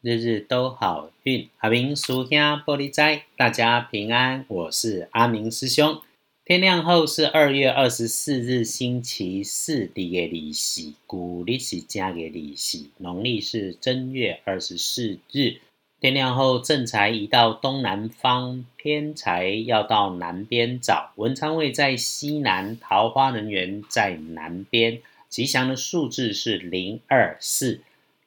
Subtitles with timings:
[0.00, 1.48] 日日都好运。
[1.58, 2.30] 阿明叔兄
[2.64, 4.44] 玻璃斋，大家平安。
[4.46, 6.00] 我是阿明师兄。
[6.44, 15.56] 天亮后是二月二十四日，星期四的利息，古历是加给利息，农历是正月二十四日。
[16.00, 21.10] 天亮后，正财移到东南方，偏财要到南边找。
[21.16, 25.00] 文昌位在西南，桃花人员在南边。
[25.28, 27.80] 吉祥的数字是零二四。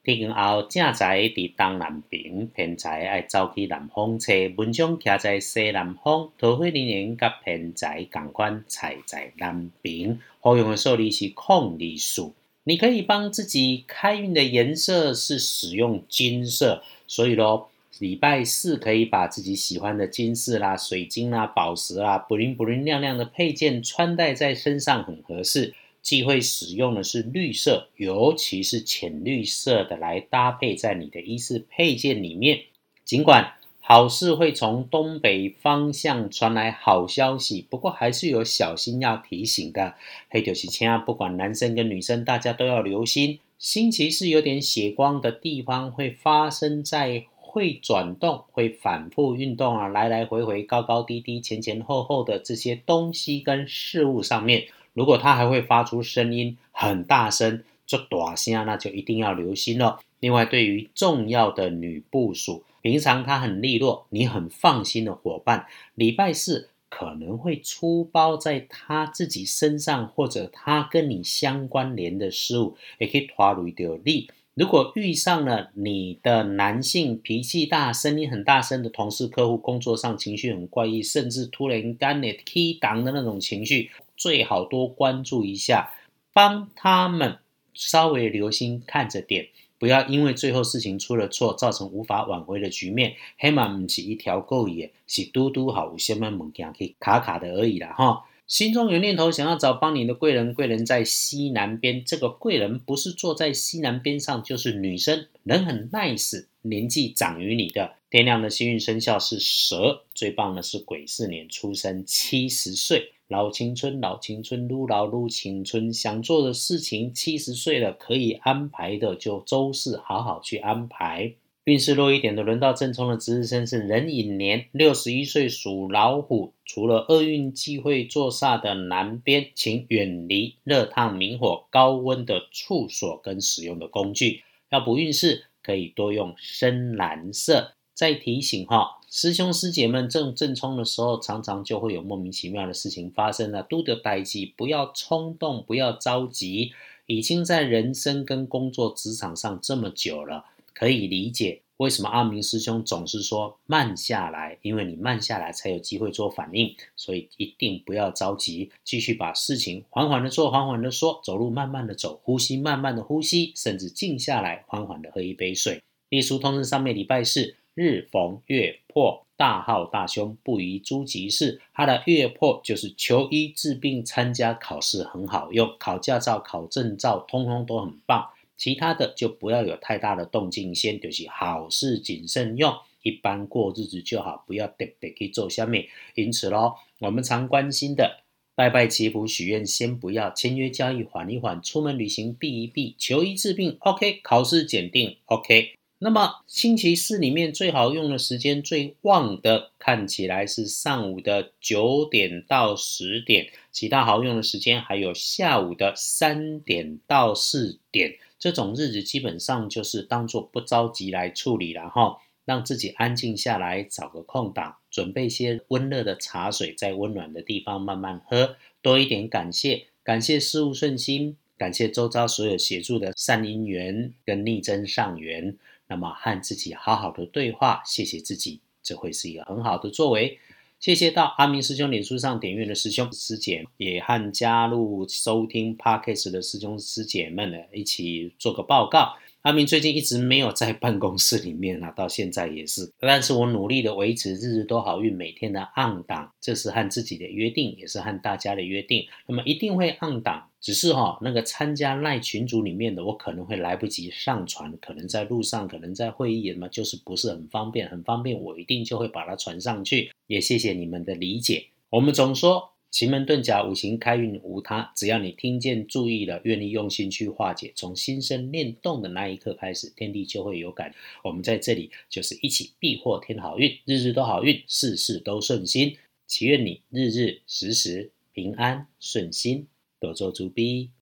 [0.04, 4.34] 天光后，正财伫东南边，偏财爱走去南方车。
[4.58, 10.20] 文章徛在西南方，桃花人甲偏财共款，财在南边。
[10.40, 12.34] 好用的数字是空里数。
[12.64, 25.76] 你可以帮自己开运的颜色是使用金色，所以咯，礼拜四可以把自己喜欢的金饰啦、水晶啦、宝石啦、布灵布灵亮亮的配件穿戴在身上很合适。
[26.02, 32.62] 忌讳使用的是绿色，尤其是浅绿色的来搭配在你的衣饰配件里面。
[33.06, 39.96] 尽管好事会从东北方向传来好消息，不过还是有小心要提醒的。
[40.30, 43.40] 黑九七千啊，不管男生跟女生，大家都要留心。
[43.60, 54.68] 星期四有点血光的地方会发生在会转动、会反复运动啊，来来回回、高高低低、前前后后的这些东西跟事物上面。
[54.94, 60.00] 如果它还会发出声音很大声，做大声，那就一定要留心了。
[60.20, 65.66] 另外，对于重要的女部属，平常她很利落，你很放心的伙伴，
[65.96, 74.30] 礼拜四可能会出包在她自己身上，或者她跟你相关联的事物，也可以拖累到你。
[74.54, 83.90] 如果遇上了你的男性脾气大、声音很大声的同事、客户，工作上情绪很怪异，甚至突然干你 K 档的那种情绪。
[84.22, 85.90] 最好多关注一下，
[86.32, 87.40] 帮他们
[87.74, 89.48] 稍微留心看着点，
[89.80, 93.16] 不要因为最后事情出了错，造成无法挽回的局面。
[93.40, 98.26] 黑马不是一条狗也，是嘟嘟好，有些么物件可以卡卡的而已啦哈。
[98.46, 102.06] 心中有念头想要找帮你的贵人，贵人在西南边。
[102.06, 107.96] 这个贵人不是坐在西南边上，就是女生，人很 nice，年纪长于你的。
[108.12, 113.14] 天亮的幸运生肖是蛇，最棒的是癸巳年出生，七十岁。
[113.30, 115.94] 老青春，老青春，撸老撸青春。
[115.94, 121.32] 想做的事情，七十岁了可以安排的，就周四好好去安排。
[121.64, 126.52] 运势弱一点的，轮到正冲的值日生是壬寅年，六十一岁属老虎。
[126.66, 134.44] 除了厄运忌讳坐煞的南边，请远离热烫、明火、高温的处所跟使用的工具。
[134.70, 137.76] 要补运势，可以多用深蓝色。
[138.02, 138.98] 再提醒哈。
[139.12, 143.62] 师兄师姐们正正冲的时候，常常就会有莫名其妙的事情发生了。
[143.62, 146.72] 都得待机，不要冲动，不要着急。
[147.06, 156.76] 已经在人生跟工作职场上这么久了，可以理解为什么阿明师兄总是说慢下来，因为你慢下来才有机会做反应。
[156.96, 165.84] 所以一定不要着急，继续把事情缓缓的做，缓缓的说，走路慢慢的走，呼吸慢慢的呼吸，甚至静下来，缓缓的喝一杯水。
[166.10, 167.58] 秘书通知上面礼拜四。
[167.82, 171.60] 日逢月破，大号大凶，不宜诸吉事。
[171.74, 178.30] 他的月破就是求医治病、参加考试很好用，考驾照、考证照，通通都很棒。
[178.56, 182.72] 其他的就不要有太大的动静，先就是好事谨慎用，
[183.02, 185.88] 一般过日子就好，不要特别去做下面。
[186.14, 188.22] 因此咯，我们常关心的
[188.54, 195.74] 拜拜祈福许愿，先不要签约交易，缓一缓，出门旅行避一避，求医治病 OK，考试检定 OK。
[196.04, 208.16] 那么星期四里面最好用的时间最旺的，看起来是上午的九点到十点，其他好用的时间还有下午的三点到四点。
[208.40, 225.56] 这种日子基本上就是当做不着急来处理，然后让自己安静下来，找个空档，准备一些温热的茶水，在温暖的地方慢慢喝，多一点感谢，感谢事物顺心，感谢周遭所有协助的善因缘跟逆增上缘。
[225.92, 230.40] 那么和自己好好的对话，谢谢自己，这会是一个很好的作为。
[230.80, 239.18] 谢谢到阿明师兄脸书上点阅的师兄师姐，也和加入收听 podcast 的师兄师姐们呢一起做个报告。
[239.42, 242.92] 阿明最近一直没有在办公室里面啊，到现在也是。
[243.00, 249.08] 但是我努力的维持日日都好运，每天的按档，这是和自己的约定，也是和大家的约定。
[249.26, 260.12] 那么一定会按档，只是哈那个参加赖群组里面的，我可能会来不及上传，可能在路上，可能在会议，那么就是不是很方便，很方便，我一定就会把它传上去。
[260.28, 261.66] 也谢谢你们的理解。
[261.90, 270.94] 我们总说奇门遁甲五行开运无他，只要你听见、注意了，愿意用心去化解，从心生念动的那一刻开始，天地就会有感。
[271.24, 275.98] 我们在这里就是一起必获添好运，日日都好运，事事都顺心。
[276.28, 279.68] 祈愿你日日时时平安顺心，
[280.00, 280.92] 多做足逼。